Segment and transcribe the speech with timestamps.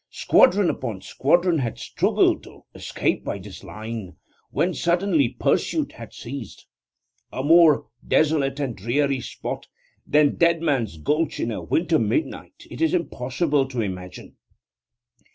[0.09, 4.15] Squadron upon squadron had struggled to escape by this line,
[4.49, 6.65] when suddenly pursuit had ceased.
[7.31, 9.67] A more desolate and dreary spot
[10.07, 14.37] than Deadman's Gulch in a winter midnight it is impossible to imagine.